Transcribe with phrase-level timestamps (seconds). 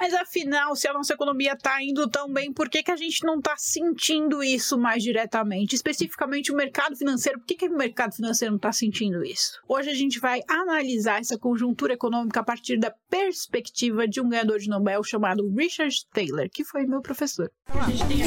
[0.00, 3.22] Mas afinal, se a nossa economia está indo tão bem, por que, que a gente
[3.22, 5.74] não está sentindo isso mais diretamente?
[5.74, 9.60] Especificamente o mercado financeiro, por que, que o mercado financeiro não está sentindo isso?
[9.68, 14.58] Hoje a gente vai analisar essa conjuntura econômica a partir da perspectiva de um ganhador
[14.58, 17.50] de Nobel chamado Richard Taylor, que foi meu professor.
[17.68, 18.20] A gente tem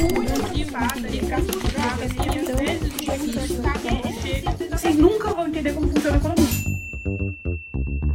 [4.70, 8.13] Vocês nunca vão entender como funciona a economia.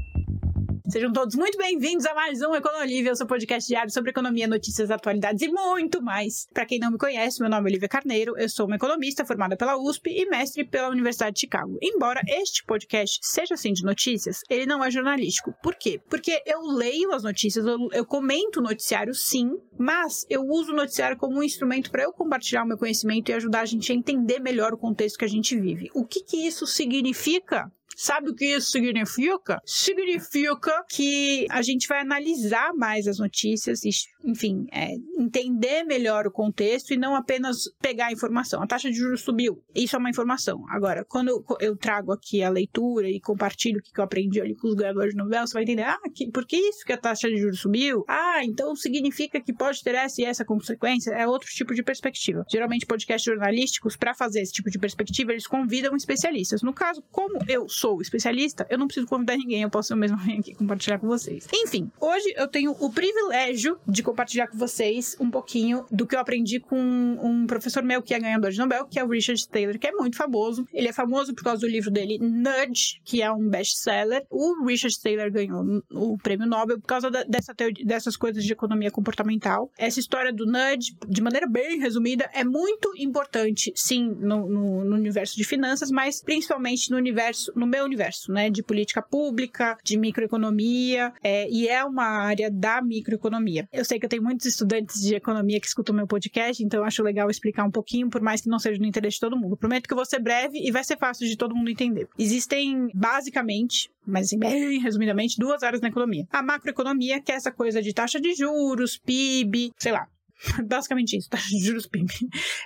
[0.89, 4.89] Sejam todos muito bem-vindos a mais um Econolívia, o seu podcast diário sobre economia, notícias,
[4.89, 6.47] atualidades e muito mais.
[6.51, 9.55] Para quem não me conhece, meu nome é Olivia Carneiro, eu sou uma economista formada
[9.55, 11.77] pela USP e mestre pela Universidade de Chicago.
[11.79, 15.53] Embora este podcast seja assim de notícias, ele não é jornalístico.
[15.61, 16.01] Por quê?
[16.09, 20.75] Porque eu leio as notícias, eu, eu comento o noticiário sim, mas eu uso o
[20.75, 23.95] noticiário como um instrumento para eu compartilhar o meu conhecimento e ajudar a gente a
[23.95, 25.91] entender melhor o contexto que a gente vive.
[25.93, 27.71] O que, que isso significa?
[27.95, 29.61] Sabe o que isso significa?
[29.65, 33.83] Significa que a gente vai analisar mais as notícias
[34.23, 38.61] enfim, é, entender melhor o contexto e não apenas pegar a informação.
[38.61, 39.63] A taxa de juros subiu.
[39.73, 40.65] Isso é uma informação.
[40.69, 44.67] Agora, quando eu trago aqui a leitura e compartilho o que eu aprendi ali com
[44.67, 47.29] os ganhadores de novela, você vai entender, ah, que, por que isso que a taxa
[47.29, 48.03] de juros subiu?
[48.07, 51.11] Ah, então significa que pode ter essa e essa consequência.
[51.11, 52.45] É outro tipo de perspectiva.
[52.51, 56.61] Geralmente, podcasts jornalísticos, para fazer esse tipo de perspectiva, eles convidam especialistas.
[56.61, 60.17] No caso, como eu sou especialista, eu não preciso convidar ninguém, eu posso eu mesmo
[60.23, 61.47] vir aqui compartilhar com vocês.
[61.53, 66.19] Enfim, hoje eu tenho o privilégio de compartilhar com vocês um pouquinho do que eu
[66.19, 69.77] aprendi com um professor meu que é ganhador de Nobel, que é o Richard Taylor,
[69.79, 70.67] que é muito famoso.
[70.73, 74.25] Ele é famoso por causa do livro dele Nudge, que é um best-seller.
[74.29, 78.51] O Richard Taylor ganhou o prêmio Nobel por causa da, dessa teoria, dessas coisas de
[78.51, 79.71] economia comportamental.
[79.77, 84.95] Essa história do nudge, de maneira bem resumida, é muito importante, sim, no, no, no
[84.95, 89.97] universo de finanças, mas principalmente no universo, no meu universo, né, de política pública, de
[89.97, 93.67] microeconomia, é, e é uma área da microeconomia.
[93.71, 97.03] Eu sei que eu tenho muitos estudantes de economia que escutam meu podcast, então acho
[97.03, 99.57] legal explicar um pouquinho, por mais que não seja no interesse de todo mundo.
[99.57, 102.07] Prometo que eu vou ser breve e vai ser fácil de todo mundo entender.
[102.17, 106.25] Existem, basicamente, mas assim, bem resumidamente, duas áreas na economia.
[106.31, 110.07] A macroeconomia, que é essa coisa de taxa de juros, PIB, sei lá,
[110.65, 112.11] Basicamente isso, taxa de juros PIB.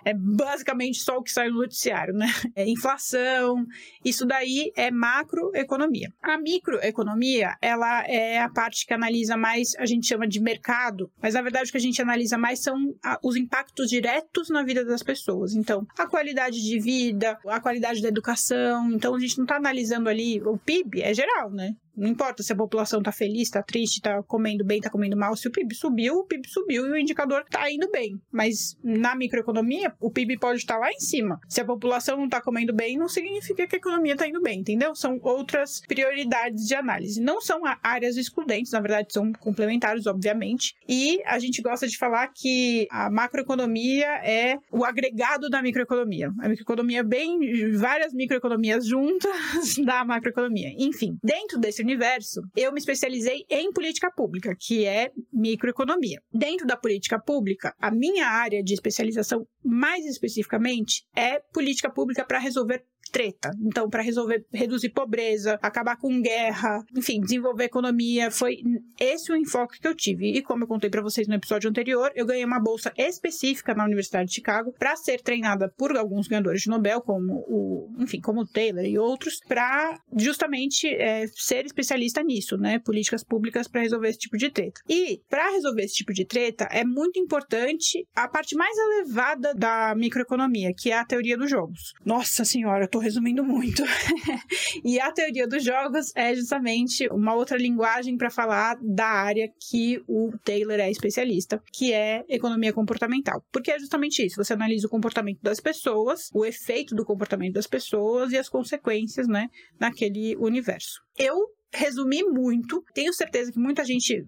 [0.06, 2.28] É basicamente só o que sai no noticiário, né?
[2.56, 3.66] É inflação,
[4.04, 6.14] isso daí é macroeconomia.
[6.22, 11.34] A microeconomia, ela é a parte que analisa mais, a gente chama de mercado, mas
[11.34, 12.76] na verdade o que a gente analisa mais são
[13.24, 15.54] os impactos diretos na vida das pessoas.
[15.54, 18.92] Então, a qualidade de vida, a qualidade da educação.
[18.92, 21.76] Então, a gente não está analisando ali o PIB, é geral, né?
[21.96, 25.36] Não importa se a população está feliz, está triste, está comendo bem, está comendo mal.
[25.36, 28.20] Se o PIB subiu, o PIB subiu e o indicador está indo bem.
[28.32, 31.40] Mas na microeconomia, o PIB pode estar tá lá em cima.
[31.48, 34.60] Se a população não está comendo bem, não significa que a economia está indo bem,
[34.60, 34.96] entendeu?
[34.96, 37.22] São outras prioridades de análise.
[37.22, 40.76] Não são áreas excludentes, na verdade, são complementares, obviamente.
[40.88, 46.32] E a gente gosta de falar que a macroeconomia é o agregado da microeconomia.
[46.40, 47.38] A microeconomia é bem
[47.78, 49.32] várias microeconomias juntas
[49.86, 50.74] da macroeconomia.
[50.78, 56.22] Enfim, dentro desse universo, eu me especializei em política pública, que é microeconomia.
[56.32, 62.40] Dentro da política pública, a minha área de especialização, mais especificamente, é política pública para
[62.40, 63.52] resolver treta.
[63.62, 68.58] Então, para resolver, reduzir pobreza, acabar com guerra, enfim, desenvolver economia, foi
[69.00, 70.36] esse o enfoque que eu tive.
[70.36, 73.86] E como eu contei para vocês no episódio anterior, eu ganhei uma bolsa específica na
[73.86, 78.42] Universidade de Chicago para ser treinada por alguns ganhadores de Nobel, como o, enfim, como
[78.42, 82.80] o Taylor e outros, para justamente é, ser especialista nisso, né?
[82.80, 84.82] Políticas públicas para resolver esse tipo de treta.
[84.90, 89.94] E para resolver esse tipo de treta é muito importante a parte mais elevada da
[89.96, 91.94] microeconomia, que é a teoria dos jogos.
[92.04, 93.84] Nossa senhora, eu tô resumindo muito.
[94.84, 100.02] e a teoria dos jogos é justamente uma outra linguagem para falar da área que
[100.08, 103.44] o Taylor é especialista, que é economia comportamental.
[103.52, 107.68] Porque é justamente isso, você analisa o comportamento das pessoas, o efeito do comportamento das
[107.68, 109.50] pessoas e as consequências, né,
[109.80, 111.02] naquele universo.
[111.18, 111.36] Eu
[111.74, 112.84] resumi muito.
[112.94, 114.26] Tenho certeza que muita gente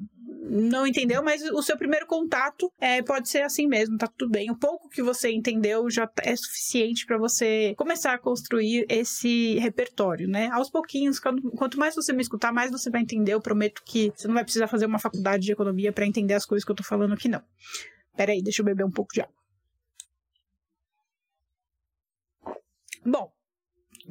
[0.48, 4.52] não entendeu, mas o seu primeiro contato é, pode ser assim mesmo, tá tudo bem.
[4.52, 10.28] O pouco que você entendeu já é suficiente para você começar a construir esse repertório,
[10.28, 10.50] né?
[10.52, 13.34] Aos pouquinhos, quanto mais você me escutar, mais você vai entender.
[13.34, 16.46] Eu prometo que você não vai precisar fazer uma faculdade de economia para entender as
[16.46, 17.42] coisas que eu tô falando aqui, não.
[18.16, 19.34] Pera aí, deixa eu beber um pouco de água.
[23.06, 23.32] Bom,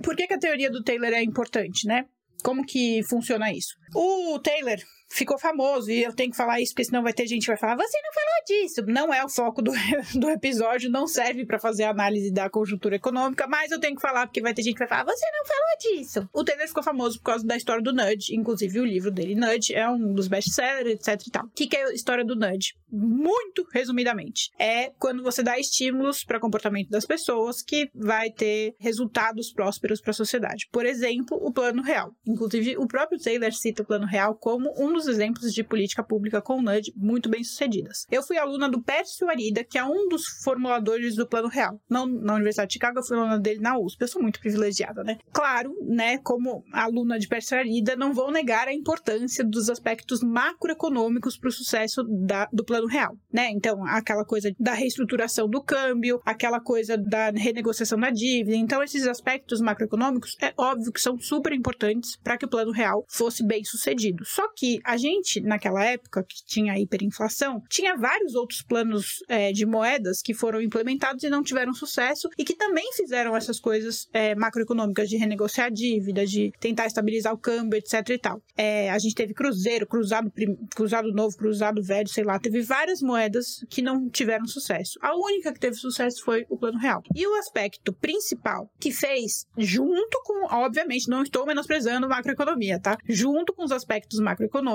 [0.02, 2.06] por que, que a teoria do Taylor é importante, né?
[2.44, 3.74] Como que funciona isso?
[3.94, 4.78] O Taylor
[5.14, 7.56] ficou famoso e eu tenho que falar isso porque senão vai ter gente que vai
[7.56, 8.84] falar, você não falou disso.
[8.86, 9.72] Não é o foco do,
[10.18, 14.26] do episódio, não serve para fazer análise da conjuntura econômica, mas eu tenho que falar
[14.26, 16.28] porque vai ter gente que vai falar, você não falou disso.
[16.32, 19.74] O Taylor ficou famoso por causa da história do Nudge, inclusive o livro dele, Nudge,
[19.74, 21.44] é um dos best-sellers, etc e tal.
[21.44, 22.74] O que, que é a história do Nudge?
[22.90, 29.52] Muito resumidamente, é quando você dá estímulos para comportamento das pessoas que vai ter resultados
[29.52, 30.68] prósperos para a sociedade.
[30.70, 32.12] Por exemplo, o Plano Real.
[32.26, 36.40] Inclusive, o próprio Taylor cita o Plano Real como um dos exemplos de política pública
[36.40, 38.06] com nudge muito bem sucedidas.
[38.10, 41.80] Eu fui aluna do Pércio Arida, que é um dos formuladores do Plano Real.
[41.88, 44.02] Não na Universidade de Chicago, eu fui aluna dele na USP.
[44.02, 45.18] Eu sou muito privilegiada, né?
[45.32, 51.36] Claro, né, como aluna de Pércio Arida, não vou negar a importância dos aspectos macroeconômicos
[51.36, 53.50] para o sucesso da, do Plano Real, né?
[53.50, 58.56] Então, aquela coisa da reestruturação do câmbio, aquela coisa da renegociação da dívida.
[58.56, 63.04] Então, esses aspectos macroeconômicos é óbvio que são super importantes para que o Plano Real
[63.08, 64.24] fosse bem sucedido.
[64.24, 69.64] Só que a gente, naquela época que tinha hiperinflação, tinha vários outros planos é, de
[69.66, 74.34] moedas que foram implementados e não tiveram sucesso e que também fizeram essas coisas é,
[74.34, 78.42] macroeconômicas de renegociar dívida, de tentar estabilizar o câmbio, etc e tal.
[78.56, 80.32] É, a gente teve cruzeiro, cruzado,
[80.74, 84.98] cruzado novo, cruzado velho, sei lá, teve várias moedas que não tiveram sucesso.
[85.00, 87.02] A única que teve sucesso foi o plano real.
[87.14, 92.96] E o aspecto principal que fez, junto com, obviamente, não estou menosprezando macroeconomia, tá?
[93.08, 94.73] Junto com os aspectos macroeconômicos,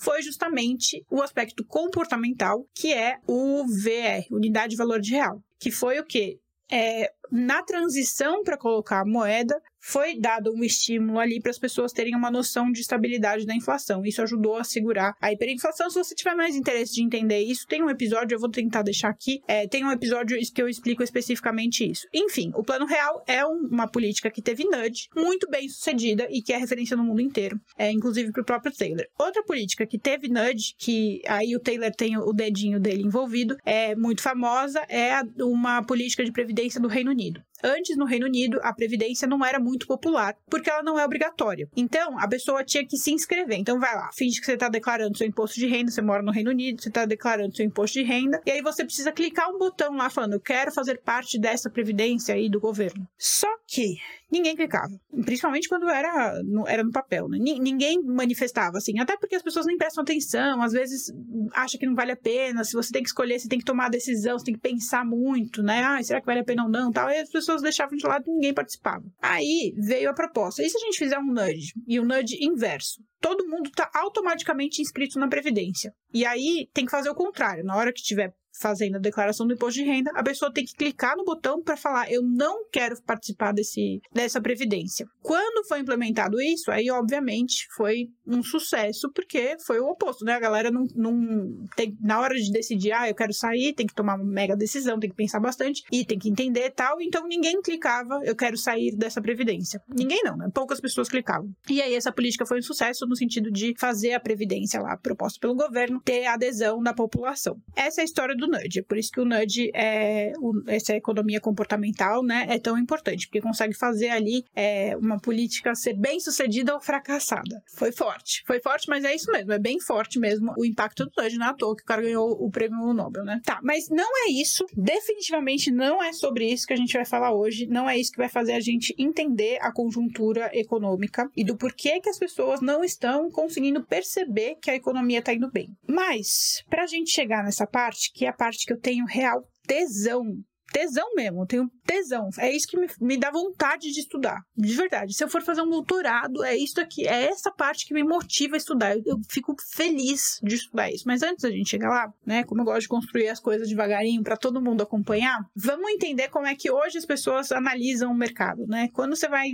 [0.00, 5.42] foi justamente o aspecto comportamental, que é o VR, Unidade de Valor de Real.
[5.58, 6.38] Que foi o quê?
[6.70, 11.92] É, na transição para colocar a moeda, foi dado um estímulo ali para as pessoas
[11.92, 14.04] terem uma noção de estabilidade da inflação.
[14.04, 15.90] Isso ajudou a segurar a hiperinflação.
[15.90, 19.08] Se você tiver mais interesse de entender isso, tem um episódio, eu vou tentar deixar
[19.08, 22.06] aqui, é, tem um episódio que eu explico especificamente isso.
[22.12, 26.42] Enfim, o Plano Real é um, uma política que teve nudge, muito bem sucedida e
[26.42, 29.04] que é referência no mundo inteiro, é, inclusive para o próprio Taylor.
[29.18, 33.94] Outra política que teve nudge, que aí o Taylor tem o dedinho dele envolvido, é
[33.94, 37.42] muito famosa, é uma política de previdência do Reino Unido.
[37.62, 41.68] Antes, no Reino Unido, a previdência não era muito popular, porque ela não é obrigatória.
[41.76, 43.58] Então, a pessoa tinha que se inscrever.
[43.58, 46.32] Então, vai lá, finge que você está declarando seu imposto de renda, você mora no
[46.32, 49.58] Reino Unido, você está declarando seu imposto de renda, e aí você precisa clicar um
[49.58, 53.06] botão lá falando, eu quero fazer parte dessa previdência aí do governo.
[53.18, 53.98] Só que
[54.30, 54.92] ninguém clicava.
[55.24, 57.38] Principalmente quando era no, era no papel, né?
[57.38, 58.98] Ninguém manifestava, assim.
[58.98, 61.12] Até porque as pessoas nem prestam atenção, às vezes
[61.54, 62.64] acha que não vale a pena.
[62.64, 65.04] Se você tem que escolher, você tem que tomar a decisão, você tem que pensar
[65.04, 65.82] muito, né?
[65.82, 66.90] Ah, será que vale a pena ou não?
[66.90, 67.10] Tal.
[67.10, 69.04] E as pessoas deixavam de lado e ninguém participava.
[69.20, 70.62] Aí veio a proposta.
[70.62, 71.72] E se a gente fizer um nudge?
[71.86, 73.02] E o um nudge inverso?
[73.20, 75.92] Todo mundo está automaticamente inscrito na Previdência.
[76.12, 77.64] E aí tem que fazer o contrário.
[77.64, 80.74] Na hora que tiver fazendo a declaração do imposto de renda, a pessoa tem que
[80.74, 85.06] clicar no botão para falar eu não quero participar desse, dessa previdência.
[85.22, 90.34] Quando foi implementado isso, aí obviamente foi um sucesso, porque foi o oposto, né?
[90.34, 93.94] A galera não, não tem, na hora de decidir, ah, eu quero sair, tem que
[93.94, 97.60] tomar uma mega decisão, tem que pensar bastante e tem que entender tal, então ninguém
[97.62, 99.80] clicava, eu quero sair dessa previdência.
[99.88, 100.48] Ninguém não, né?
[100.52, 101.50] Poucas pessoas clicavam.
[101.68, 105.38] E aí essa política foi um sucesso no sentido de fazer a previdência lá proposta
[105.40, 107.56] pelo governo ter adesão da população.
[107.76, 108.80] Essa é a história do nudge.
[108.80, 113.26] É por isso que o nudge é o, essa economia comportamental, né, é tão importante,
[113.26, 117.62] porque consegue fazer ali é, uma política ser bem sucedida ou fracassada.
[117.74, 121.12] Foi forte, foi forte, mas é isso mesmo, é bem forte mesmo o impacto do
[121.16, 123.40] nudge, não é toa que o cara ganhou o prêmio Nobel, né?
[123.44, 127.32] Tá, mas não é isso, definitivamente não é sobre isso que a gente vai falar
[127.32, 131.56] hoje, não é isso que vai fazer a gente entender a conjuntura econômica e do
[131.56, 135.70] porquê que as pessoas não estão conseguindo perceber que a economia está indo bem.
[135.86, 139.46] Mas, para a gente chegar nessa parte, que é a parte que eu tenho real
[139.66, 140.24] tesão
[140.72, 142.28] tesão mesmo, tenho tesão.
[142.38, 144.40] É isso que me, me, dá vontade de estudar.
[144.56, 145.14] De verdade.
[145.14, 148.56] Se eu for fazer um doutorado, é isso aqui, é essa parte que me motiva
[148.56, 148.96] a estudar.
[148.96, 151.04] Eu, eu, fico feliz de estudar isso.
[151.06, 154.22] Mas antes da gente chegar lá, né, como eu gosto de construir as coisas devagarinho
[154.22, 158.66] para todo mundo acompanhar, vamos entender como é que hoje as pessoas analisam o mercado,
[158.66, 158.88] né?
[158.92, 159.50] Quando você vai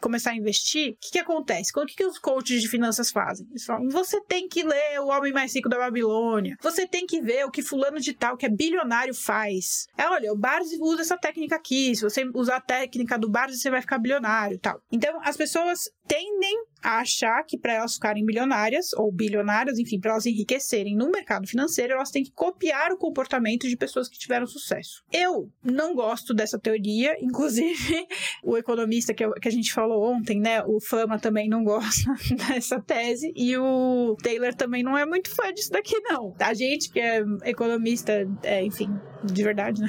[0.00, 1.72] começar a investir, o que, que acontece?
[1.76, 3.46] O que, que os coaches de finanças fazem?
[3.50, 6.56] Eles falam: você tem que ler O Homem Mais Rico da Babilônia.
[6.62, 9.86] Você tem que ver o que fulano de tal, que é bilionário, faz.
[9.96, 11.94] É, olha, o bar Barzi usa essa técnica aqui.
[11.96, 14.82] Se você usar a técnica do Barzi, você vai ficar bilionário e tal.
[14.92, 20.12] Então, as pessoas tendem a achar que para elas ficarem bilionárias ou bilionárias, enfim, para
[20.12, 24.44] elas enriquecerem no mercado financeiro, elas têm que copiar o comportamento de pessoas que tiveram
[24.44, 25.04] sucesso.
[25.12, 28.06] Eu não gosto dessa teoria, inclusive
[28.42, 32.12] o economista que, eu, que a gente falou ontem, né, o Fama também não gosta
[32.48, 36.34] dessa tese e o Taylor também não é muito fã disso daqui não.
[36.40, 38.90] A gente que é economista, é, enfim,
[39.22, 39.88] de verdade, né?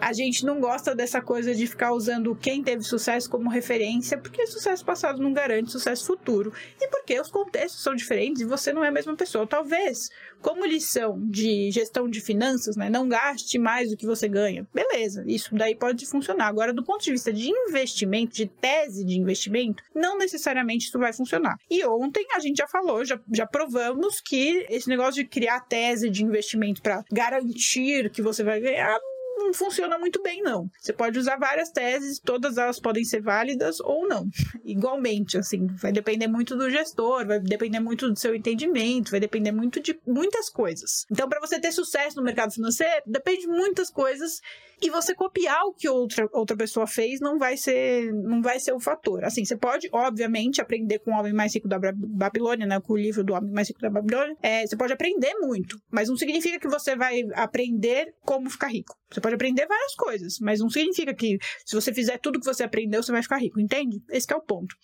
[0.00, 4.46] A gente não gosta dessa coisa de ficar usando quem teve sucesso como referência, porque
[4.46, 6.52] sucesso passado não garante grande sucesso futuro.
[6.80, 9.46] E porque os contextos são diferentes e você não é a mesma pessoa.
[9.46, 14.66] Talvez, como lição de gestão de finanças, né, não gaste mais do que você ganha.
[14.74, 16.46] Beleza, isso daí pode funcionar.
[16.46, 21.12] Agora, do ponto de vista de investimento, de tese de investimento, não necessariamente isso vai
[21.12, 21.56] funcionar.
[21.70, 26.10] E ontem a gente já falou, já, já provamos que esse negócio de criar tese
[26.10, 28.98] de investimento para garantir que você vai ganhar
[29.36, 30.68] não funciona muito bem, não.
[30.80, 34.26] Você pode usar várias teses, todas elas podem ser válidas ou não.
[34.64, 39.52] Igualmente, assim, vai depender muito do gestor, vai depender muito do seu entendimento, vai depender
[39.52, 41.04] muito de muitas coisas.
[41.10, 44.40] Então, para você ter sucesso no mercado financeiro, depende de muitas coisas
[44.80, 48.72] e você copiar o que outra, outra pessoa fez não vai ser não vai ser
[48.72, 49.24] o fator.
[49.24, 52.96] Assim, você pode, obviamente, aprender com o Homem Mais Rico da Babilônia, né, com o
[52.96, 56.58] livro do Homem Mais Rico da Babilônia, é, você pode aprender muito, mas não significa
[56.58, 58.96] que você vai aprender como ficar rico.
[59.10, 62.62] Você pode aprender várias coisas, mas não significa que se você fizer tudo que você
[62.64, 64.02] aprendeu, você vai ficar rico, entende?
[64.10, 64.74] Esse é o ponto.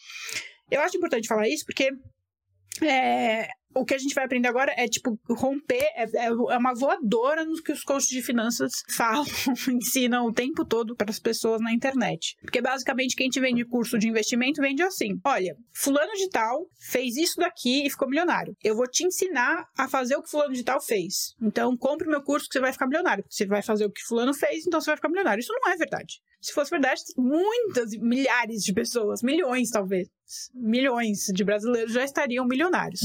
[0.70, 1.90] Eu acho importante falar isso porque
[2.82, 6.74] é, o que a gente vai aprender agora é, tipo, romper, é, é, é uma
[6.74, 9.24] voadora no que os coaches de finanças falam,
[9.68, 12.36] ensinam o tempo todo para as pessoas na internet.
[12.40, 17.16] Porque basicamente quem te vende curso de investimento vende assim: olha, fulano de tal fez
[17.16, 18.56] isso daqui e ficou milionário.
[18.62, 21.34] Eu vou te ensinar a fazer o que fulano de tal fez.
[21.40, 23.24] Então compre meu curso que você vai ficar milionário.
[23.28, 25.40] Você vai fazer o que fulano fez, então você vai ficar milionário.
[25.40, 26.20] Isso não é verdade.
[26.40, 30.08] Se fosse verdade, muitas, milhares de pessoas, milhões talvez,
[30.54, 33.00] milhões de brasileiros já estariam milionários.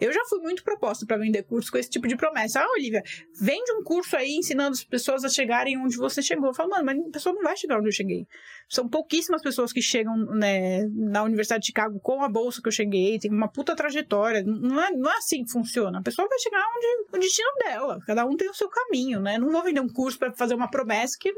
[0.00, 2.60] Eu já fui muito proposta para vender curso com esse tipo de promessa.
[2.60, 3.02] Ah, Olivia,
[3.40, 6.48] vende um curso aí ensinando as pessoas a chegarem onde você chegou.
[6.48, 8.26] Eu falo, mano, mas a pessoa não vai chegar onde eu cheguei.
[8.68, 12.72] São pouquíssimas pessoas que chegam né, na Universidade de Chicago com a bolsa que eu
[12.72, 14.42] cheguei, tem uma puta trajetória.
[14.42, 15.98] Não é, não é assim que funciona.
[15.98, 17.98] A pessoa vai chegar onde o destino dela.
[18.06, 19.38] Cada um tem o seu caminho, né?
[19.38, 21.34] Não vou vender um curso para fazer uma promessa que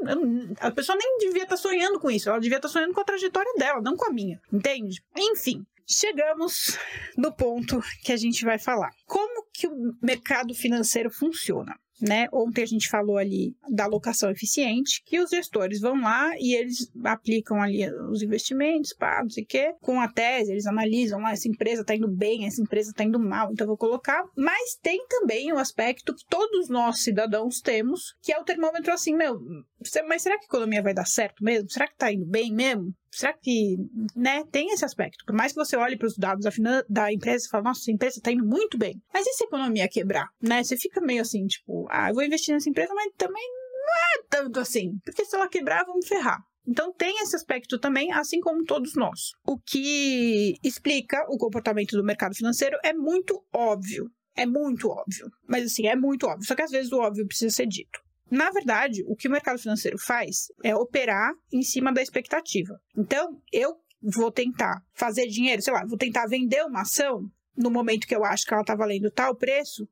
[0.59, 2.29] a pessoa nem devia estar tá sonhando com isso.
[2.29, 4.39] Ela devia estar tá sonhando com a trajetória dela, não com a minha.
[4.51, 5.03] Entende?
[5.31, 6.77] Enfim, chegamos
[7.17, 8.91] no ponto que a gente vai falar.
[9.05, 11.75] Como que o mercado financeiro funciona?
[12.01, 12.27] né?
[12.31, 16.91] Ontem a gente falou ali da alocação eficiente, que os gestores vão lá e eles
[17.03, 21.31] aplicam ali os investimentos, pá, não sei o quê, com a tese, eles analisam lá,
[21.31, 24.23] essa empresa está indo bem, essa empresa está indo mal, então vou colocar.
[24.35, 29.15] Mas tem também o aspecto que todos nós cidadãos temos, que é o termômetro assim,
[29.15, 29.39] meu,
[30.07, 31.69] mas será que a economia vai dar certo mesmo?
[31.69, 32.93] Será que está indo bem mesmo?
[33.15, 33.77] Será que,
[34.15, 35.23] né, tem esse aspecto?
[35.25, 37.91] Por mais que você olhe para os dados da, da empresa e fale, nossa, essa
[37.91, 39.01] empresa está indo muito bem.
[39.13, 40.63] Mas e se a economia quebrar, né?
[40.63, 44.23] Você fica meio assim, tipo, ah, eu vou investir nessa empresa, mas também não é
[44.29, 44.97] tanto assim.
[45.03, 46.39] Porque se ela quebrar, vamos ferrar.
[46.67, 49.31] Então tem esse aspecto também, assim como todos nós.
[49.45, 54.09] O que explica o comportamento do mercado financeiro é muito óbvio.
[54.35, 55.29] É muito óbvio.
[55.47, 56.45] Mas assim, é muito óbvio.
[56.45, 58.04] Só que às vezes o óbvio precisa ser dito.
[58.29, 62.79] Na verdade, o que o mercado financeiro faz é operar em cima da expectativa.
[62.97, 68.07] Então, eu vou tentar fazer dinheiro, sei lá, vou tentar vender uma ação no momento
[68.07, 69.87] que eu acho que ela está valendo tal preço,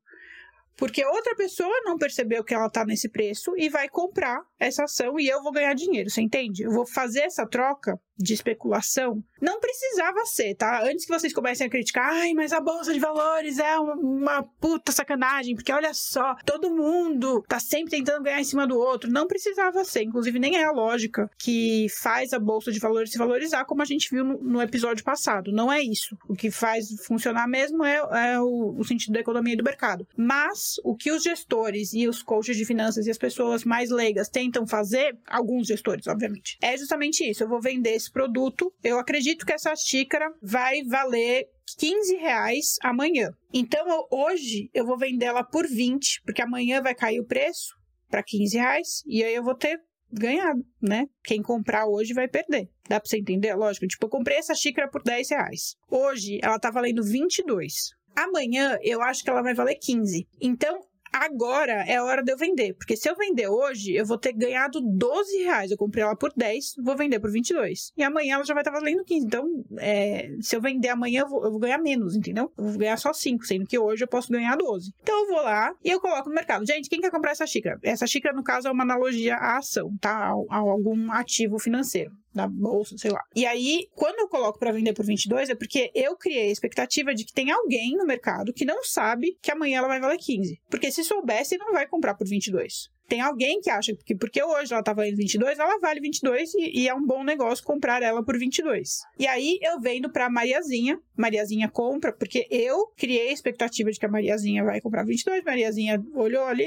[0.76, 5.18] porque outra pessoa não percebeu que ela está nesse preço e vai comprar essa ação
[5.18, 6.62] e eu vou ganhar dinheiro, você entende?
[6.62, 10.82] Eu vou fazer essa troca de especulação, não precisava ser, tá?
[10.84, 14.92] Antes que vocês comecem a criticar, ai, mas a bolsa de valores é uma puta
[14.92, 19.10] sacanagem, porque olha só, todo mundo tá sempre tentando ganhar em cima do outro.
[19.10, 23.18] Não precisava ser, inclusive nem é a lógica que faz a bolsa de valores se
[23.18, 25.52] valorizar, como a gente viu no, no episódio passado.
[25.52, 26.16] Não é isso.
[26.28, 27.96] O que faz funcionar mesmo é,
[28.32, 30.06] é o, o sentido da economia e do mercado.
[30.16, 34.28] Mas o que os gestores e os coaches de finanças e as pessoas mais leigas
[34.54, 37.42] tentam fazer, alguns gestores, obviamente, é justamente isso.
[37.42, 43.30] Eu vou vender esse produto, eu acredito que essa xícara vai valer 15 reais amanhã.
[43.52, 47.74] Então, eu, hoje eu vou vender ela por 20, porque amanhã vai cair o preço
[48.08, 49.78] para 15 reais e aí eu vou ter
[50.12, 51.06] ganhado, né?
[51.24, 52.68] Quem comprar hoje vai perder.
[52.88, 53.52] Dá pra você entender?
[53.54, 53.86] Lógico.
[53.86, 55.74] Tipo, eu comprei essa xícara por 10 reais.
[55.90, 57.72] Hoje ela tá valendo 22.
[58.14, 60.28] Amanhã eu acho que ela vai valer 15.
[60.40, 60.78] Então,
[61.14, 62.74] agora é a hora de eu vender.
[62.74, 65.70] Porque se eu vender hoje, eu vou ter ganhado 12 reais.
[65.70, 67.92] Eu comprei ela por 10, vou vender por 22.
[67.96, 69.26] E amanhã ela já vai estar valendo 15.
[69.26, 72.50] Então, é, se eu vender amanhã, eu vou, eu vou, ganhar menos, entendeu?
[72.58, 74.92] Eu vou ganhar só 5, sendo que hoje eu posso ganhar 12.
[75.00, 76.66] Então, eu vou lá e eu coloco no mercado.
[76.66, 77.78] Gente, quem quer comprar essa xícara?
[77.82, 80.10] Essa xícara, no caso, é uma analogia à ação, tá?
[80.10, 83.22] A, a algum ativo financeiro da bolsa, sei lá.
[83.34, 87.14] E aí, quando eu coloco para vender por 22, é porque eu criei a expectativa
[87.14, 90.60] de que tem alguém no mercado que não sabe que amanhã ela vai valer 15.
[90.68, 92.93] Porque se soubesse, não vai comprar por 22.
[93.08, 96.82] Tem alguém que acha que porque hoje ela tá valendo 22, ela vale 22 e,
[96.82, 99.00] e é um bom negócio comprar ela por 22.
[99.18, 104.06] E aí eu vendo pra Mariazinha, Mariazinha compra, porque eu criei a expectativa de que
[104.06, 106.64] a Mariazinha vai comprar 22, Mariazinha olhou ali,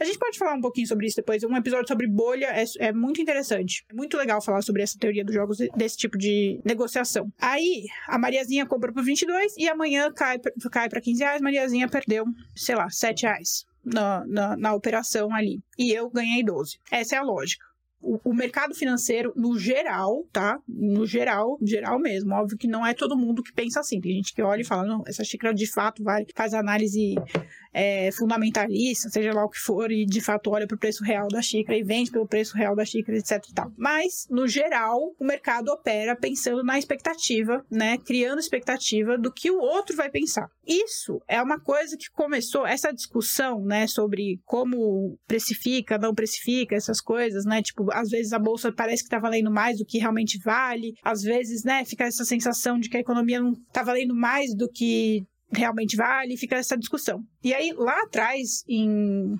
[0.00, 2.92] a gente pode falar um pouquinho sobre isso depois, um episódio sobre bolha é, é
[2.92, 7.30] muito interessante, é muito legal falar sobre essa teoria dos jogos desse tipo de negociação.
[7.38, 10.38] Aí a Mariazinha compra por 22 e amanhã cai,
[10.70, 12.24] cai pra 15 reais, Mariazinha perdeu,
[12.54, 15.60] sei lá, 7 reais na, na, na operação ali.
[15.78, 16.78] E eu ganhei 12.
[16.90, 17.64] Essa é a lógica
[18.24, 20.58] o, mercado financeiro, no geral, tá?
[20.68, 22.34] No geral, geral mesmo.
[22.34, 24.00] Óbvio que não é todo mundo que pensa assim.
[24.00, 27.14] Tem gente que olha e fala, não, essa xícara de fato vai, faz análise
[27.74, 31.26] é, fundamentalista, seja lá o que for, e de fato olha para o preço real
[31.28, 33.72] da xícara e vende pelo preço real da xícara, etc e tal.
[33.76, 37.98] Mas, no geral, o mercado opera pensando na expectativa, né?
[37.98, 40.48] Criando expectativa do que o outro vai pensar.
[40.64, 47.00] Isso é uma coisa que começou, essa discussão, né, sobre como precifica, não precifica, essas
[47.00, 47.60] coisas, né?
[47.60, 51.22] Tipo, às vezes a bolsa parece que está valendo mais do que realmente vale, às
[51.22, 55.26] vezes, né, fica essa sensação de que a economia não está valendo mais do que
[55.54, 57.20] realmente vale, fica essa discussão.
[57.42, 59.36] E aí, lá atrás, em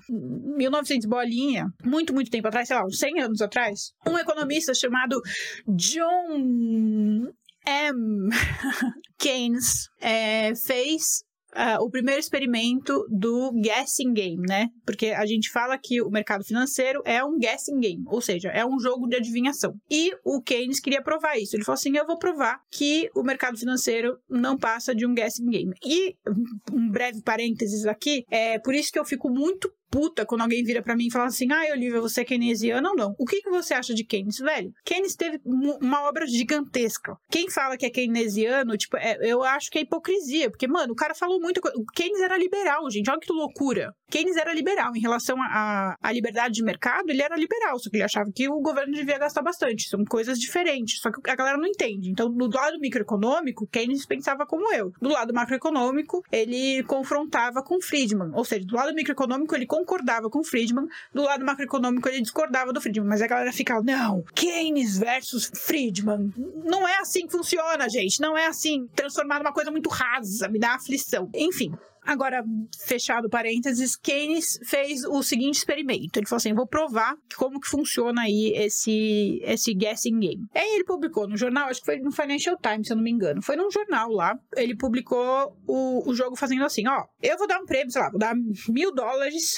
[0.57, 5.19] 1900 bolinha, muito, muito tempo atrás, sei lá, uns 100 anos atrás, um economista chamado
[5.67, 7.31] John
[7.67, 8.29] M.
[9.17, 11.23] Keynes é, fez
[11.55, 14.69] uh, o primeiro experimento do guessing game, né?
[14.85, 18.65] Porque a gente fala que o mercado financeiro é um guessing game, ou seja, é
[18.65, 19.75] um jogo de adivinhação.
[19.89, 21.55] E o Keynes queria provar isso.
[21.55, 25.49] Ele falou assim: eu vou provar que o mercado financeiro não passa de um guessing
[25.49, 25.73] game.
[25.83, 26.15] E
[26.71, 30.81] um breve parênteses aqui, é por isso que eu fico muito puta quando alguém vira
[30.81, 33.15] para mim e fala assim: ah, Olivia, você é keynesiana ou não?
[33.17, 34.71] O que, que você acha de Keynes, velho?
[34.83, 37.15] Keynes teve uma obra gigantesca.
[37.29, 40.95] Quem fala que é keynesiano, tipo, é, eu acho que é hipocrisia, porque, mano, o
[40.95, 41.77] cara falou muita coisa.
[41.93, 43.93] Keynes era liberal, gente, olha que loucura.
[44.09, 48.03] Keynes era liberal em relação à liberdade de mercado, ele era liberal, só que ele
[48.03, 49.89] achava que o governo devia gastar bastante.
[49.89, 52.09] São coisas diferentes, só que a galera não entende.
[52.09, 54.91] Então, do lado microeconômico, Keynes pensava como eu.
[55.01, 58.31] Do lado macroeconômico, ele confrontava com Friedman.
[58.33, 62.79] Ou seja, do lado microeconômico, ele concordava com Friedman, do lado macroeconômico, ele discordava do
[62.79, 63.07] Friedman.
[63.07, 66.33] Mas a galera ficava, não, Keynes versus Friedman.
[66.63, 68.21] Não é assim que funciona, gente.
[68.21, 68.87] Não é assim.
[68.95, 71.29] Transformar numa coisa muito rasa, me dá aflição.
[71.33, 71.73] Enfim,
[72.05, 72.43] Agora,
[72.85, 76.19] fechado parênteses, Keynes fez o seguinte experimento.
[76.19, 80.45] Ele falou assim: vou provar como que funciona aí esse, esse guessing game.
[80.53, 83.11] Aí ele publicou no jornal, acho que foi no Financial Times, se eu não me
[83.11, 83.41] engano.
[83.41, 84.37] Foi num jornal lá.
[84.55, 88.09] Ele publicou o, o jogo fazendo assim: ó, eu vou dar um prêmio, sei lá,
[88.09, 88.35] vou dar
[88.69, 89.55] mil dólares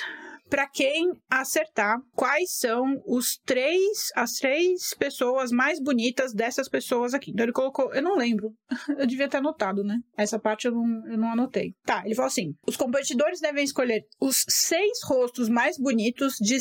[0.49, 7.31] para quem acertar quais são os três, as três pessoas mais bonitas dessas pessoas aqui.
[7.31, 8.53] Então ele colocou, eu não lembro,
[8.97, 9.97] eu devia ter anotado, né?
[10.17, 11.73] Essa parte eu não, eu não anotei.
[11.83, 16.57] Tá, ele falou assim: os competidores devem escolher os seis rostos mais bonitos de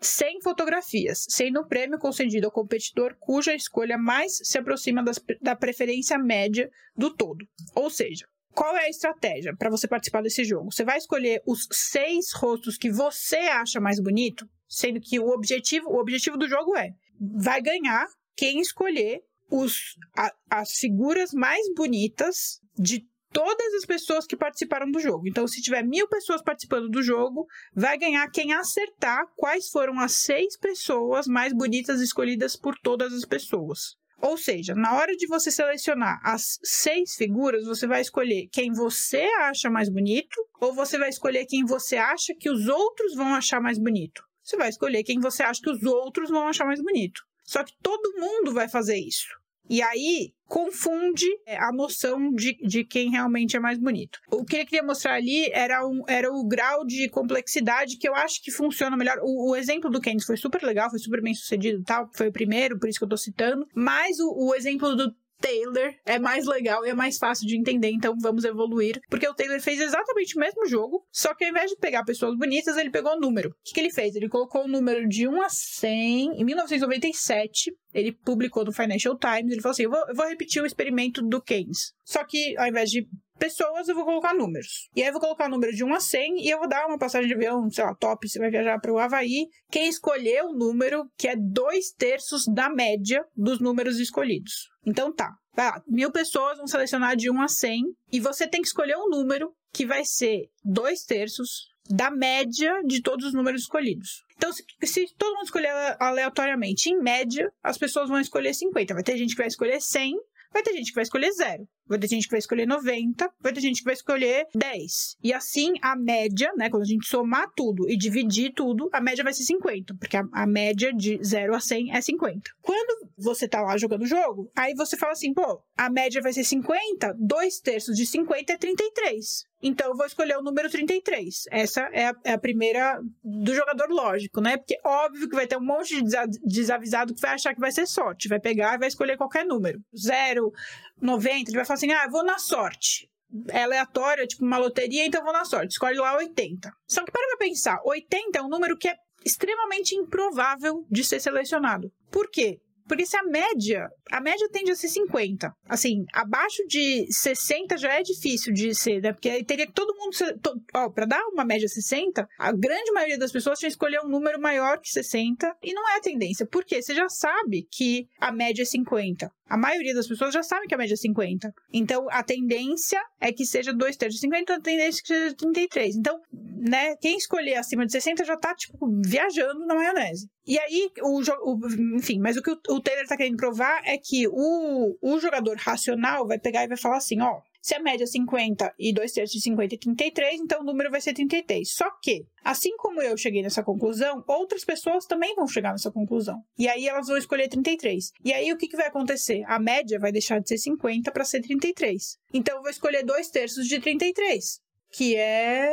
[0.00, 5.56] 100 fotografias, sendo o prêmio concedido ao competidor cuja escolha mais se aproxima das, da
[5.56, 7.44] preferência média do todo.
[7.74, 10.72] Ou seja, qual é a estratégia para você participar desse jogo?
[10.72, 15.90] Você vai escolher os seis rostos que você acha mais bonito, sendo que o objetivo,
[15.90, 16.90] o objetivo do jogo é
[17.20, 24.36] vai ganhar quem escolher os, a, as figuras mais bonitas de todas as pessoas que
[24.36, 25.26] participaram do jogo.
[25.26, 30.12] Então, se tiver mil pessoas participando do jogo, vai ganhar quem acertar quais foram as
[30.12, 33.96] seis pessoas mais bonitas escolhidas por todas as pessoas.
[34.24, 39.20] Ou seja, na hora de você selecionar as seis figuras, você vai escolher quem você
[39.40, 43.60] acha mais bonito, ou você vai escolher quem você acha que os outros vão achar
[43.60, 44.24] mais bonito.
[44.42, 47.20] Você vai escolher quem você acha que os outros vão achar mais bonito.
[47.44, 49.28] Só que todo mundo vai fazer isso.
[49.68, 54.18] E aí confunde é, a noção de, de quem realmente é mais bonito.
[54.30, 58.14] O que ele queria mostrar ali era, um, era o grau de complexidade que eu
[58.14, 59.18] acho que funciona melhor.
[59.22, 62.32] O, o exemplo do Keynes foi super legal, foi super bem sucedido tal, foi o
[62.32, 63.66] primeiro, por isso que eu tô citando.
[63.74, 65.12] Mas o, o exemplo do
[65.44, 68.98] Taylor é mais legal e é mais fácil de entender, então vamos evoluir.
[69.10, 72.34] Porque o Taylor fez exatamente o mesmo jogo, só que ao invés de pegar pessoas
[72.38, 73.50] bonitas, ele pegou o número.
[73.50, 74.16] O que, que ele fez?
[74.16, 77.70] Ele colocou o número de 1 a 100 em 1997.
[77.92, 79.52] Ele publicou no Financial Times.
[79.52, 81.92] Ele falou assim: eu vou, eu vou repetir o experimento do Keynes.
[82.04, 83.06] Só que ao invés de
[83.38, 84.88] pessoas, eu vou colocar números.
[84.94, 86.86] E aí eu vou colocar o número de 1 a 100 e eu vou dar
[86.86, 89.46] uma passagem de avião, sei lá, top, você vai viajar para o Havaí.
[89.70, 94.68] Quem escolher o número que é dois terços da média dos números escolhidos.
[94.86, 98.60] Então tá, vai lá, mil pessoas vão selecionar de 1 a 100 e você tem
[98.60, 103.62] que escolher um número que vai ser dois terços da média de todos os números
[103.62, 104.24] escolhidos.
[104.36, 105.70] Então, se, se, todo mundo escolher
[106.00, 108.94] aleatoriamente, em média, as pessoas vão escolher 50.
[108.94, 110.14] Vai ter gente que vai escolher 100,
[110.54, 111.68] vai ter gente que vai escolher zero.
[111.86, 115.16] vai ter gente que vai escolher 90, vai ter gente que vai escolher 10.
[115.22, 119.24] E assim, a média, né, quando a gente somar tudo e dividir tudo, a média
[119.24, 122.50] vai ser 50, porque a, a média de 0 a 100 é 50.
[122.62, 126.32] Quando você tá lá jogando o jogo, aí você fala assim, pô, a média vai
[126.32, 129.44] ser 50, dois terços de 50 é 33.
[129.66, 131.44] Então eu vou escolher o número 33.
[131.50, 134.58] Essa é a, é a, primeira do jogador lógico, né?
[134.58, 137.86] Porque óbvio que vai ter um monte de desavisado que vai achar que vai ser
[137.86, 138.28] sorte.
[138.28, 139.80] Vai pegar e vai escolher qualquer número.
[139.96, 140.52] 0,
[141.00, 143.08] 90, ele vai falar assim: ah, vou na sorte
[143.48, 145.72] é aleatória, tipo uma loteria, então vou na sorte.
[145.72, 146.70] Escolhe lá 80.
[146.86, 151.18] Só que para pra pensar, 80 é um número que é extremamente improvável de ser
[151.18, 151.90] selecionado.
[152.12, 152.60] Por quê?
[152.86, 155.52] Porque se a média, a média tende a ser 50.
[155.68, 159.12] Assim, abaixo de 60 já é difícil de ser, né?
[159.12, 160.14] Porque teria que todo mundo.
[160.14, 163.74] Ser, to, ó, pra dar uma média 60, a grande maioria das pessoas tinha que
[163.74, 165.56] escolher um número maior que 60.
[165.62, 166.46] E não é a tendência.
[166.46, 166.82] Por quê?
[166.82, 169.30] Você já sabe que a média é 50.
[169.48, 171.52] A maioria das pessoas já sabe que a média é 50.
[171.72, 175.34] Então, a tendência é que seja 2 terços de 50, a tendência é que seja
[175.36, 175.96] 33.
[175.96, 180.28] Então, né, quem escolher acima de 60 já tá, tipo, viajando na maionese.
[180.46, 183.96] E aí, o, o enfim, mas o que o, o Taylor tá querendo provar é
[183.96, 188.04] que o, o jogador racional vai pegar e vai falar assim, ó, se a média
[188.04, 191.66] é 50 e 2 terços de 50 é 33, então o número vai ser 33.
[191.72, 196.42] Só que, assim como eu cheguei nessa conclusão, outras pessoas também vão chegar nessa conclusão.
[196.58, 198.12] E aí elas vão escolher 33.
[198.22, 199.44] E aí o que, que vai acontecer?
[199.46, 202.18] A média vai deixar de ser 50 para ser 33.
[202.34, 204.60] Então eu vou escolher 2 terços de 33,
[204.92, 205.70] que é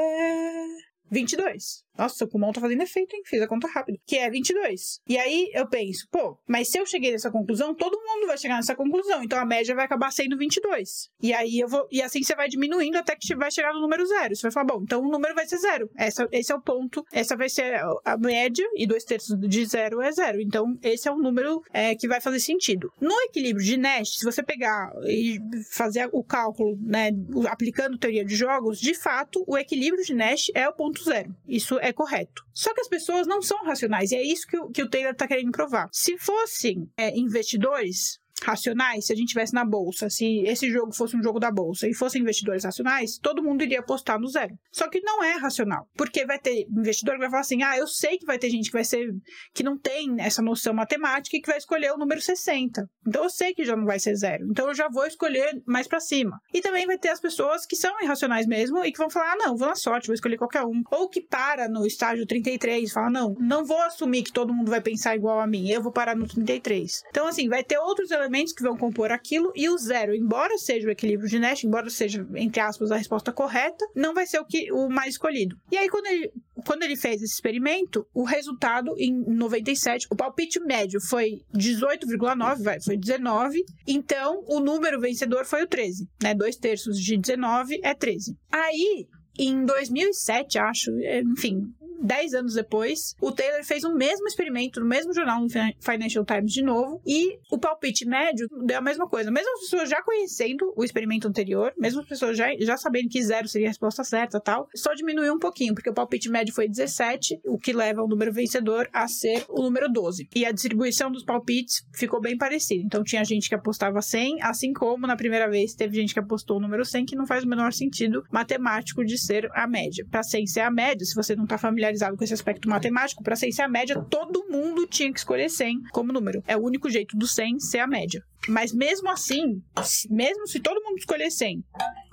[1.11, 1.83] 22.
[2.01, 3.21] Nossa, o pulmão tá fazendo efeito, hein?
[3.27, 3.99] Fiz a conta rápido.
[4.07, 4.99] Que é 22.
[5.07, 8.55] E aí eu penso, pô, mas se eu cheguei nessa conclusão, todo mundo vai chegar
[8.55, 9.23] nessa conclusão.
[9.23, 11.09] Então a média vai acabar sendo 22.
[11.21, 11.87] E aí eu vou.
[11.91, 14.35] E assim você vai diminuindo até que vai chegar no número zero.
[14.35, 15.91] Você vai falar, bom, então o número vai ser zero.
[15.95, 17.05] Essa, esse é o ponto.
[17.13, 18.67] Essa vai ser a média.
[18.75, 20.41] E dois terços de zero é zero.
[20.41, 22.91] Então esse é um número é, que vai fazer sentido.
[22.99, 27.11] No equilíbrio de Nash, se você pegar e fazer o cálculo, né,
[27.47, 31.35] aplicando teoria de jogos, de fato, o equilíbrio de Nash é o ponto zero.
[31.47, 32.43] Isso é correto.
[32.53, 35.11] Só que as pessoas não são racionais, e é isso que o, que o Taylor
[35.11, 35.89] está querendo provar.
[35.91, 41.15] Se fossem é, investidores, racionais, se a gente tivesse na bolsa, se esse jogo fosse
[41.15, 44.53] um jogo da bolsa e fossem investidores racionais, todo mundo iria apostar no zero.
[44.71, 47.87] Só que não é racional, porque vai ter investidor que vai falar assim: "Ah, eu
[47.87, 49.07] sei que vai ter gente que vai ser
[49.53, 52.85] que não tem essa noção matemática e que vai escolher o número 60.
[53.07, 54.45] Então eu sei que já não vai ser zero.
[54.49, 56.39] Então eu já vou escolher mais para cima".
[56.53, 59.37] E também vai ter as pessoas que são irracionais mesmo e que vão falar: "Ah,
[59.37, 60.81] não, vou na sorte, vou escolher qualquer um".
[60.91, 64.69] Ou que para no estágio 33 e fala: "Não, não vou assumir que todo mundo
[64.69, 67.03] vai pensar igual a mim, eu vou parar no 33".
[67.09, 70.87] Então assim, vai ter outros elementos que vão compor aquilo e o zero, embora seja
[70.87, 74.45] o equilíbrio de Nash, embora seja, entre aspas, a resposta correta, não vai ser o,
[74.45, 75.55] que, o mais escolhido.
[75.71, 76.31] E aí, quando ele,
[76.65, 82.97] quando ele fez esse experimento, o resultado em 97, o palpite médio foi 18,9, foi
[82.97, 86.33] 19, então o número vencedor foi o 13, né?
[86.33, 88.35] Dois terços de 19 é 13.
[88.51, 90.91] Aí, em 2007, acho,
[91.33, 91.63] enfim,
[92.01, 95.47] 10 anos depois, o Taylor fez o mesmo experimento no mesmo jornal, no
[95.79, 99.31] Financial Times de novo, e o palpite médio deu a mesma coisa.
[99.31, 103.21] Mesmo as pessoas já conhecendo o experimento anterior, mesmo as pessoas já, já sabendo que
[103.21, 106.67] zero seria a resposta certa tal, só diminuiu um pouquinho, porque o palpite médio foi
[106.67, 110.27] 17, o que leva o número vencedor a ser o número 12.
[110.35, 112.83] E a distribuição dos palpites ficou bem parecida.
[112.83, 116.57] Então tinha gente que apostava 100, assim como na primeira vez teve gente que apostou
[116.57, 120.05] o número 100, que não faz o menor sentido matemático de ser a média.
[120.09, 123.23] Para 100 ser a média, se você não está familiarizado familiarizado com esse aspecto matemático,
[123.23, 126.43] para 100 ser a média, todo mundo tinha que escolher 100 como número.
[126.47, 128.23] É o único jeito do 100 ser a média.
[128.47, 129.61] Mas mesmo assim,
[130.09, 131.63] mesmo se todo mundo escolher 100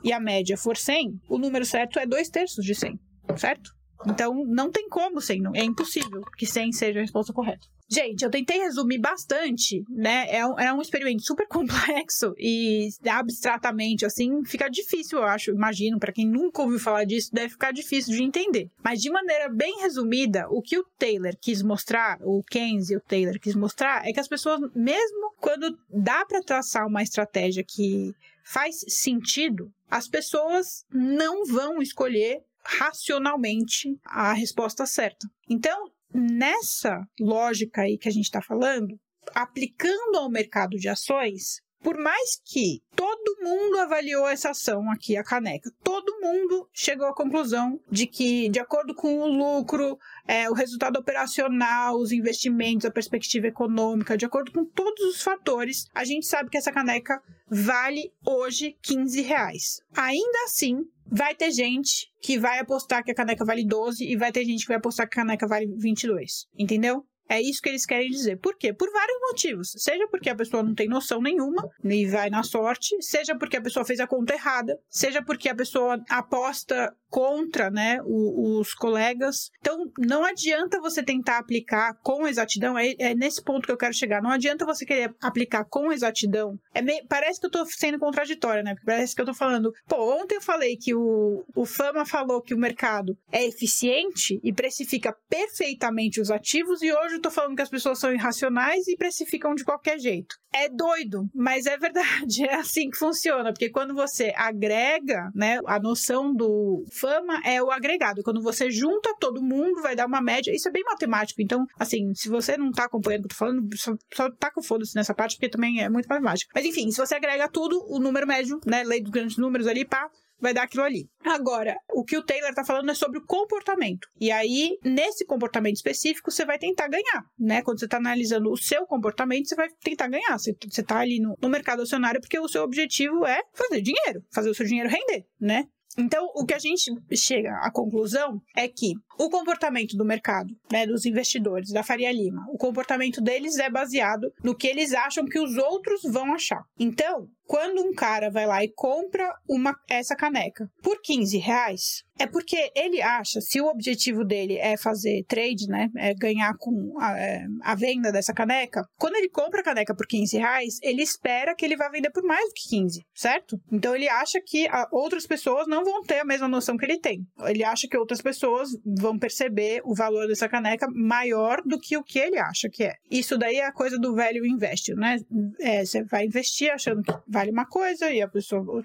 [0.05, 2.99] e a média for 100, o número certo é 2 terços de 100,
[3.37, 3.71] certo?
[4.07, 5.53] Então, não tem como 100, não.
[5.55, 7.67] é impossível que 100 seja a resposta correta.
[7.91, 10.27] Gente, eu tentei resumir bastante, né?
[10.29, 15.99] É um, é um experimento super complexo e abstratamente, assim, fica difícil, eu acho, imagino,
[15.99, 18.71] para quem nunca ouviu falar disso, deve ficar difícil de entender.
[18.85, 23.01] Mas de maneira bem resumida, o que o Taylor quis mostrar, o Keynes e o
[23.01, 28.15] Taylor quis mostrar, é que as pessoas, mesmo quando dá para traçar uma estratégia que
[28.45, 35.27] faz sentido, as pessoas não vão escolher racionalmente a resposta certa.
[35.49, 38.99] Então, nessa lógica aí que a gente está falando,
[39.35, 45.23] aplicando ao mercado de ações, por mais que todo mundo avaliou essa ação aqui, a
[45.23, 50.55] caneca, todo mundo chegou à conclusão de que, de acordo com o lucro, é, o
[50.55, 56.27] resultado operacional, os investimentos, a perspectiva econômica, de acordo com todos os fatores, a gente
[56.27, 59.81] sabe que essa caneca vale hoje 15 reais.
[59.97, 64.33] Ainda assim, vai ter gente que vai apostar que a caneca vale 12 e vai
[64.33, 66.47] ter gente que vai apostar que a caneca vale 22.
[66.59, 67.07] Entendeu?
[67.29, 68.37] É isso que eles querem dizer.
[68.37, 68.73] Por quê?
[68.73, 69.75] Por vários motivos.
[69.77, 73.63] Seja porque a pessoa não tem noção nenhuma e vai na sorte, seja porque a
[73.63, 79.51] pessoa fez a conta errada, seja porque a pessoa aposta contra né, os, colegas.
[79.61, 83.95] Então, não adianta você tentar aplicar com exatidão, é, é, nesse ponto que eu quero
[83.95, 84.23] chegar.
[84.23, 86.59] Não adianta você querer aplicar com exatidão.
[86.75, 88.75] É meio, parece que eu estou sendo contraditória, né?
[88.85, 92.55] Parece que eu estou falando, pô, ontem eu falei que o, o Fama falou que
[92.55, 97.63] o mercado é eficiente e precifica perfeitamente os ativos, e hoje eu estou falando que
[97.63, 100.37] as pessoas são irracionais e precificam de qualquer jeito.
[100.53, 105.79] É doido, mas é verdade, é assim que funciona, porque quando você agrega, né, a
[105.79, 108.23] noção do fama é o agregado.
[108.23, 110.55] Quando você junta todo mundo, vai dar uma média.
[110.55, 111.43] Isso é bem matemático.
[111.43, 114.51] Então, assim, se você não tá acompanhando o que eu tô falando, só, só tá
[114.51, 116.51] com foda-se nessa parte, porque também é muito matemático.
[116.55, 119.85] Mas enfim, se você agrega tudo, o número médio, né, lei dos grandes números ali,
[119.85, 120.09] pá,
[120.41, 121.09] vai dar aquilo ali.
[121.25, 124.09] Agora, o que o Taylor está falando é sobre o comportamento.
[124.21, 127.63] E aí, nesse comportamento específico, você vai tentar ganhar, né?
[127.63, 130.39] Quando você está analisando o seu comportamento, você vai tentar ganhar.
[130.39, 134.51] Você, está ali no, no mercado acionário porque o seu objetivo é fazer dinheiro, fazer
[134.51, 135.67] o seu dinheiro render, né?
[135.99, 140.87] Então, o que a gente chega à conclusão é que o comportamento do mercado, né,
[140.87, 145.41] dos investidores, da Faria Lima, o comportamento deles é baseado no que eles acham que
[145.41, 146.63] os outros vão achar.
[146.79, 152.27] Então, quando um cara vai lá e compra uma, essa caneca por 15 reais, é
[152.27, 157.19] porque ele acha, se o objetivo dele é fazer trade, né, é ganhar com a,
[157.19, 161.55] é, a, venda dessa caneca, quando ele compra a caneca por 15 reais, ele espera
[161.55, 163.59] que ele vai vender por mais do que 15, certo?
[163.71, 167.25] Então ele acha que outras pessoas não vão ter a mesma noção que ele tem.
[167.47, 172.03] Ele acha que outras pessoas vão perceber o valor dessa caneca maior do que o
[172.03, 172.95] que ele acha que é.
[173.11, 175.19] Isso daí é a coisa do velho investe, né?
[175.61, 178.83] É, você vai investir achando que vale uma coisa e pessoa,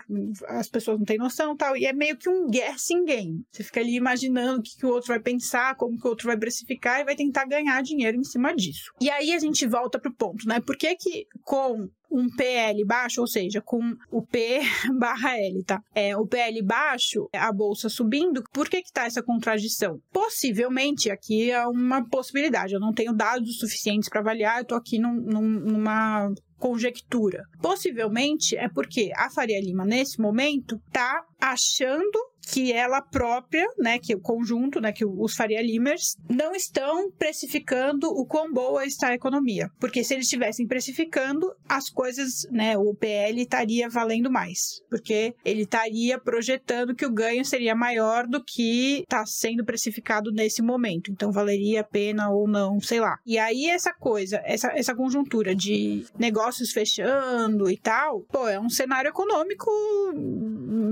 [0.48, 1.76] as pessoas não têm noção tal.
[1.76, 3.44] E é meio que um guessing game.
[3.52, 6.28] Você fica ali imaginando o que, que o outro vai pensar, como que o outro
[6.28, 8.92] vai precificar e vai tentar ganhar dinheiro em cima disso.
[9.02, 10.60] E aí a gente volta pro ponto, né?
[10.60, 14.60] Por que que com um PL baixo, ou seja, com o P
[15.00, 15.82] barra L, tá?
[15.96, 20.00] É, o PL baixo, a bolsa subindo, por que que tá essa contradição?
[20.12, 25.00] Possivelmente, aqui é uma possibilidade, eu não tenho dados suficientes para avaliar, eu tô aqui
[25.00, 26.32] num, num, numa
[26.64, 27.44] conjectura.
[27.62, 34.16] Possivelmente é porque a Faria Lima, nesse momento, tá achando que ela própria, né, que
[34.16, 39.16] o conjunto, né, que os Faria Limers não estão precificando o quão boa está a
[39.16, 45.34] economia, porque se eles estivessem precificando, as coisas, né, o PL estaria valendo mais, porque
[45.46, 51.12] ele estaria projetando que o ganho seria maior do que está sendo precificado nesse momento,
[51.12, 53.18] então valeria a pena ou não, sei lá.
[53.26, 58.70] E aí essa coisa, essa, essa conjuntura de negócios fechando e tal, pô, é um
[58.70, 59.72] cenário econômico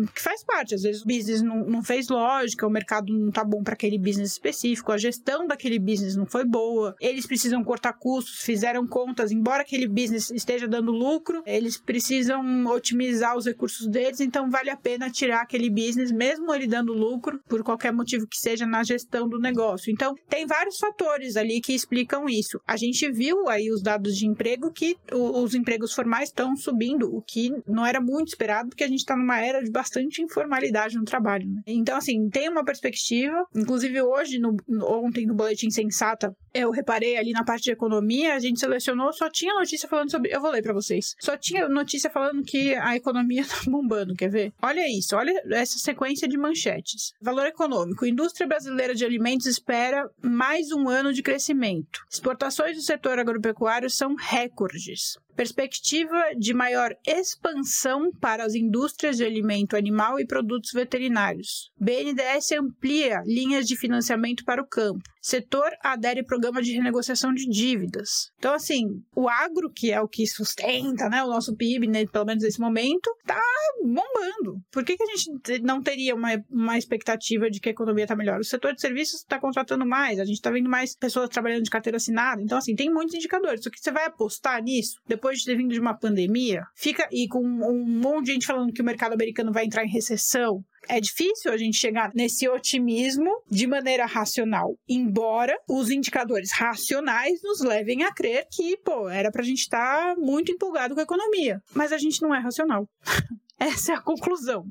[0.07, 3.43] que faz parte, às vezes o business não, não fez lógica, o mercado não tá
[3.43, 7.93] bom para aquele business específico, a gestão daquele business não foi boa, eles precisam cortar
[7.93, 14.19] custos, fizeram contas, embora aquele business esteja dando lucro, eles precisam otimizar os recursos deles,
[14.19, 18.37] então vale a pena tirar aquele business, mesmo ele dando lucro, por qualquer motivo que
[18.37, 19.91] seja na gestão do negócio.
[19.91, 22.59] Então, tem vários fatores ali que explicam isso.
[22.67, 27.21] A gente viu aí os dados de emprego que os empregos formais estão subindo, o
[27.21, 31.03] que não era muito esperado, porque a gente está numa era de bastante informalidade no
[31.03, 31.47] trabalho trabalho.
[31.47, 31.61] Né?
[31.67, 33.45] Então, assim, tem uma perspectiva.
[33.55, 38.39] Inclusive, hoje, no, ontem, no Boletim Sensata, eu reparei ali na parte de economia, a
[38.39, 40.33] gente selecionou, só tinha notícia falando sobre.
[40.33, 41.15] Eu vou ler para vocês.
[41.19, 44.53] Só tinha notícia falando que a economia tá bombando, quer ver?
[44.61, 47.13] Olha isso, olha essa sequência de manchetes.
[47.21, 52.01] Valor econômico: indústria brasileira de alimentos espera mais um ano de crescimento.
[52.11, 55.17] Exportações do setor agropecuário são recordes.
[55.35, 61.71] Perspectiva de maior expansão para as indústrias de alimento animal e produtos veterinários.
[61.79, 65.01] BNDES amplia linhas de financiamento para o campo.
[65.21, 68.31] Setor adere programa de renegociação de dívidas.
[68.39, 72.25] Então, assim, o agro, que é o que sustenta né, o nosso PIB, né, pelo
[72.25, 73.39] menos nesse momento, tá
[73.83, 74.59] bombando.
[74.71, 78.15] Por que, que a gente não teria uma, uma expectativa de que a economia está
[78.15, 78.39] melhor?
[78.39, 81.69] O setor de serviços está contratando mais, a gente está vendo mais pessoas trabalhando de
[81.69, 82.41] carteira assinada.
[82.41, 83.63] Então, assim, tem muitos indicadores.
[83.63, 87.27] Só que você vai apostar nisso depois de ter vindo de uma pandemia, fica e
[87.27, 90.99] com um monte de gente falando que o mercado americano vai entrar em recessão, é
[90.99, 98.03] difícil a gente chegar nesse otimismo de maneira racional, embora os indicadores racionais nos levem
[98.03, 101.61] a crer que, pô, era pra gente estar tá muito empolgado com a economia.
[101.73, 102.87] Mas a gente não é racional.
[103.61, 104.65] Essa é a conclusão.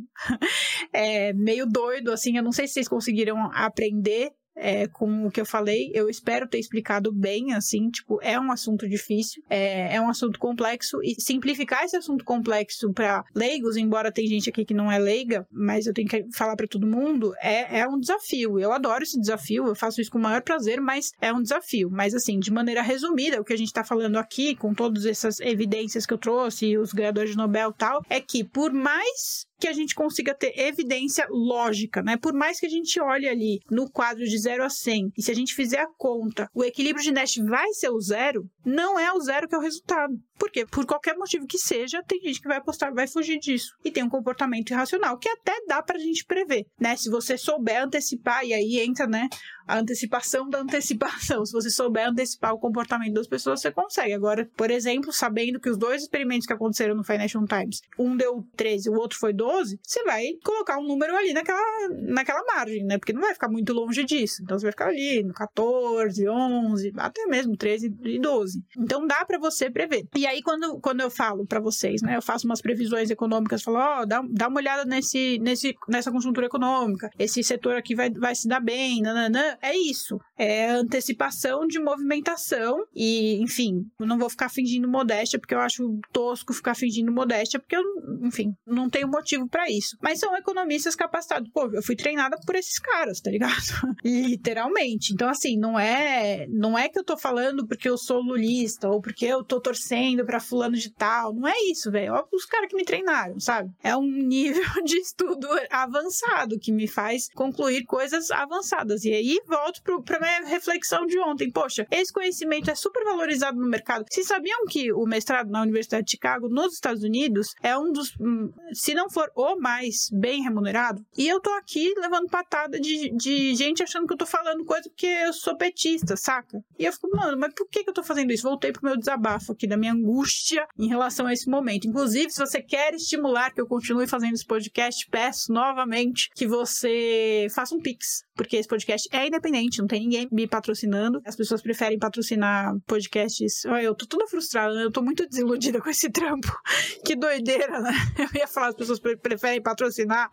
[0.93, 2.37] É meio doido, assim.
[2.37, 5.91] Eu não sei se vocês conseguiram aprender é, com o que eu falei.
[5.95, 10.39] Eu espero ter explicado bem, assim, tipo, é um assunto difícil, é, é um assunto
[10.39, 14.99] complexo e simplificar esse assunto complexo para leigos, embora tem gente aqui que não é
[14.99, 18.59] leiga, mas eu tenho que falar para todo mundo, é, é um desafio.
[18.59, 21.89] Eu adoro esse desafio, eu faço isso com o maior prazer, mas é um desafio.
[21.91, 25.41] Mas, assim, de maneira resumida, o que a gente está falando aqui, com todas essas
[25.41, 29.73] evidências que eu trouxe, os ganhadores de Nobel tal, é que por mais que a
[29.73, 32.17] gente consiga ter evidência lógica, né?
[32.17, 35.31] Por mais que a gente olhe ali no quadro de 0 a 100, e se
[35.31, 39.13] a gente fizer a conta, o equilíbrio de Nash vai ser o zero, não é
[39.13, 40.15] o zero que é o resultado.
[40.41, 40.65] Por quê?
[40.65, 43.75] Por qualquer motivo que seja, tem gente que vai apostar, vai fugir disso.
[43.85, 46.97] E tem um comportamento irracional, que até dá pra gente prever, né?
[46.97, 49.29] Se você souber antecipar, e aí entra, né?
[49.67, 51.45] A antecipação da antecipação.
[51.45, 54.15] Se você souber antecipar o comportamento das pessoas, você consegue.
[54.15, 58.43] Agora, por exemplo, sabendo que os dois experimentos que aconteceram no Financial Times, um deu
[58.57, 59.50] 13, o outro foi 12,
[59.83, 61.61] você vai colocar um número ali naquela,
[62.09, 62.99] naquela margem, né?
[62.99, 64.43] Porque não vai ficar muito longe disso.
[64.43, 68.63] Então você vai ficar ali no 14, 11, até mesmo 13 e 12.
[68.79, 70.07] Então dá para você prever.
[70.17, 72.17] E aí, quando, quando eu falo para vocês, né?
[72.17, 76.11] Eu faço umas previsões econômicas, falo, ó, oh, dá, dá uma olhada nesse, nesse, nessa
[76.11, 77.11] conjuntura econômica.
[77.19, 79.57] Esse setor aqui vai, vai se dar bem, nananã.
[79.63, 80.19] É isso.
[80.39, 82.85] É antecipação de movimentação.
[82.95, 87.77] E, enfim, não vou ficar fingindo modéstia, porque eu acho tosco ficar fingindo modéstia, porque
[87.77, 87.83] eu,
[88.23, 89.97] enfim, não tenho motivo para isso.
[90.01, 91.51] Mas são economistas capacitados.
[91.53, 93.55] Pô, eu fui treinada por esses caras, tá ligado?
[94.05, 95.13] Literalmente.
[95.13, 99.01] Então, assim, não é, não é que eu tô falando porque eu sou lulista ou
[99.01, 101.35] porque eu tô torcendo para fulano de tal.
[101.35, 102.15] Não é isso, velho.
[102.33, 103.71] Os caras que me treinaram, sabe?
[103.83, 109.05] É um nível de estudo avançado que me faz concluir coisas avançadas.
[109.05, 111.51] E aí volto para minha reflexão de ontem.
[111.51, 114.05] Poxa, esse conhecimento é super valorizado no mercado.
[114.09, 118.15] Vocês sabiam que o mestrado na Universidade de Chicago, nos Estados Unidos, é um dos,
[118.21, 121.05] hum, se não for o mais bem remunerado?
[121.17, 124.89] E eu tô aqui levando patada de, de gente achando que eu tô falando coisa
[124.89, 126.63] porque eu sou petista, saca?
[126.79, 128.43] E eu fico, mano, mas por que, que eu tô fazendo isso?
[128.43, 131.87] Voltei pro meu desabafo aqui, da minha angústia em relação a esse momento.
[131.87, 137.47] Inclusive, se você quer estimular que eu continue fazendo esse podcast, peço novamente que você
[137.51, 141.21] faça um pix porque esse podcast é independente, não tem ninguém me patrocinando.
[141.27, 143.67] As pessoas preferem patrocinar podcasts.
[143.67, 146.49] Olha, eu tô toda frustrada, eu tô muito desiludida com esse trampo.
[147.05, 147.93] que doideira, né?
[148.19, 150.31] Eu ia falar, as pessoas preferem patrocinar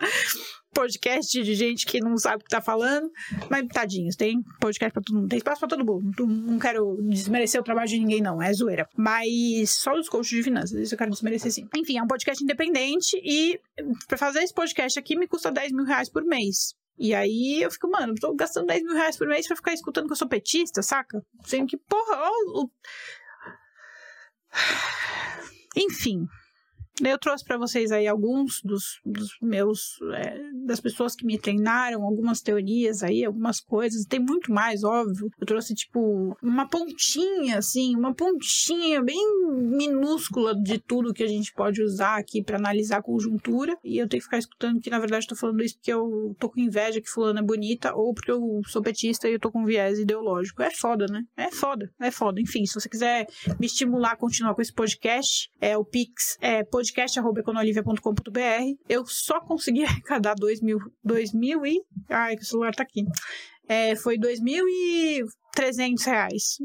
[0.74, 3.10] podcast de gente que não sabe o que tá falando,
[3.50, 6.28] mas tadinhos, tem podcast pra todo mundo, tem espaço pra todo mundo.
[6.28, 8.88] Não quero desmerecer o trabalho de ninguém, não, é zoeira.
[8.96, 11.68] Mas só os coaches de finanças, isso eu quero desmerecer sim.
[11.76, 13.60] Enfim, é um podcast independente e
[14.08, 16.76] pra fazer esse podcast aqui me custa 10 mil reais por mês.
[17.00, 20.06] E aí eu fico, mano, tô gastando 10 mil reais por mês pra ficar escutando
[20.06, 21.24] que eu sou petista, saca?
[21.44, 22.70] Sendo que, porra, ó, o...
[25.76, 26.26] Enfim,
[27.04, 32.04] eu trouxe para vocês aí alguns dos, dos meus, é, das pessoas que me treinaram,
[32.04, 34.06] algumas teorias aí, algumas coisas.
[34.06, 35.30] Tem muito mais, óbvio.
[35.40, 41.54] Eu trouxe, tipo, uma pontinha, assim, uma pontinha bem minúscula de tudo que a gente
[41.54, 43.78] pode usar aqui para analisar a conjuntura.
[43.84, 46.36] E eu tenho que ficar escutando que, na verdade, eu tô falando isso porque eu
[46.40, 49.52] tô com inveja que fulano é bonita ou porque eu sou petista e eu tô
[49.52, 50.62] com viés ideológico.
[50.62, 51.24] É foda, né?
[51.36, 52.42] É foda, é foda.
[52.42, 53.28] Enfim, se você quiser
[53.60, 58.82] me estimular a continuar com esse podcast, é o Pix, é podcast.econolivia.com.br.
[58.88, 61.82] Eu só consegui arrecadar dois mil, dois mil e...
[62.10, 63.04] Ai, que o celular tá aqui.
[63.68, 65.24] É, foi dois mil e
[65.54, 66.58] trezentos reais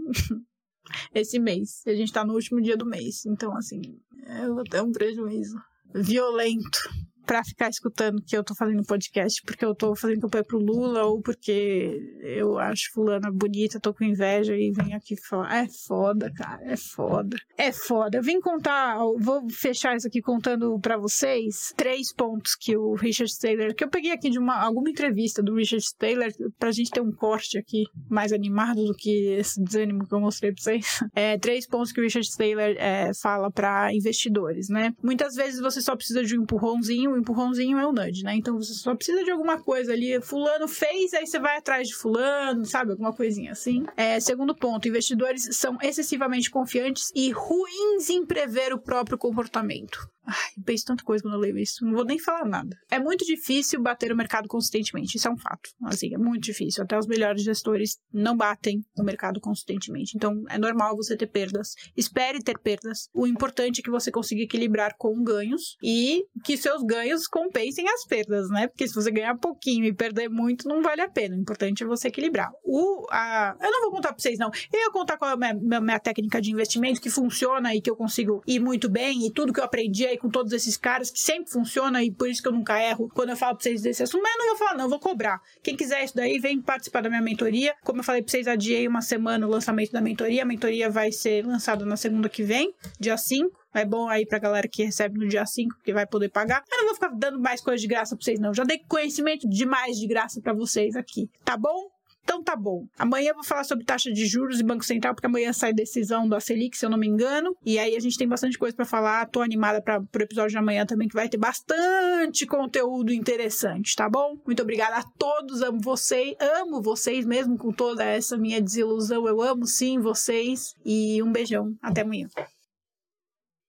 [1.14, 1.82] esse mês.
[1.86, 3.24] A gente tá no último dia do mês.
[3.26, 3.80] Então, assim,
[4.26, 5.56] é, é um prejuízo
[5.94, 6.80] violento
[7.24, 11.04] pra ficar escutando que eu tô fazendo podcast porque eu tô fazendo campanha pro Lula
[11.04, 15.64] ou porque eu acho fulana bonita, tô com inveja e vem aqui falar.
[15.64, 17.36] É foda, cara, é foda.
[17.56, 18.18] É foda.
[18.18, 23.32] Eu vim contar, vou fechar isso aqui contando para vocês três pontos que o Richard
[23.38, 27.00] Taylor, que eu peguei aqui de uma, alguma entrevista do Richard Taylor pra gente ter
[27.00, 30.86] um corte aqui mais animado do que esse desânimo que eu mostrei pra vocês.
[31.14, 34.94] É, três pontos que o Richard Taylor é, fala para investidores, né?
[35.02, 38.34] Muitas vezes você só precisa de um empurrãozinho o empurrãozinho é o nudge, né?
[38.34, 40.20] Então você só precisa de alguma coisa ali.
[40.20, 42.92] Fulano fez, aí você vai atrás de Fulano, sabe?
[42.92, 43.84] Alguma coisinha assim.
[43.96, 50.11] É, segundo ponto, investidores são excessivamente confiantes e ruins em prever o próprio comportamento.
[50.24, 51.84] Ai, penso tanta coisa quando eu leio isso.
[51.84, 52.76] Não vou nem falar nada.
[52.90, 55.16] É muito difícil bater o mercado consistentemente.
[55.16, 55.70] Isso é um fato.
[55.84, 56.84] Assim, é muito difícil.
[56.84, 60.16] Até os melhores gestores não batem o mercado consistentemente.
[60.16, 61.74] Então, é normal você ter perdas.
[61.96, 63.08] Espere ter perdas.
[63.12, 68.04] O importante é que você consiga equilibrar com ganhos e que seus ganhos compensem as
[68.04, 68.68] perdas, né?
[68.68, 71.36] Porque se você ganhar pouquinho e perder muito, não vale a pena.
[71.36, 72.50] O importante é você equilibrar.
[72.64, 73.56] O, a...
[73.60, 74.50] Eu não vou contar pra vocês, não.
[74.72, 77.80] Eu ia contar qual é a minha, minha, minha técnica de investimento que funciona e
[77.80, 81.10] que eu consigo ir muito bem e tudo que eu aprendi com todos esses caras,
[81.10, 83.82] que sempre funciona e por isso que eu nunca erro quando eu falo pra vocês
[83.82, 85.40] desse assunto, mas eu não vou falar, não, vou cobrar.
[85.62, 87.74] Quem quiser isso daí, vem participar da minha mentoria.
[87.84, 90.42] Como eu falei pra vocês, adiei uma semana o lançamento da mentoria.
[90.42, 93.62] A mentoria vai ser lançada na segunda que vem, dia 5.
[93.74, 96.62] É bom aí pra galera que recebe no dia 5, porque vai poder pagar.
[96.70, 98.52] Eu não vou ficar dando mais coisa de graça pra vocês, não.
[98.52, 101.90] Já dei conhecimento demais de graça para vocês aqui, tá bom?
[102.22, 102.86] Então tá bom.
[102.98, 106.28] Amanhã eu vou falar sobre taxa de juros e Banco Central, porque amanhã sai decisão
[106.28, 107.56] da Selic, se eu não me engano.
[107.64, 109.26] E aí a gente tem bastante coisa para falar.
[109.26, 114.08] Tô animada para o episódio de amanhã também, que vai ter bastante conteúdo interessante, tá
[114.08, 114.36] bom?
[114.46, 115.62] Muito obrigada a todos.
[115.62, 116.34] Amo vocês.
[116.40, 119.26] Amo vocês mesmo com toda essa minha desilusão.
[119.26, 120.74] Eu amo sim vocês.
[120.84, 121.74] E um beijão.
[121.82, 122.28] Até amanhã.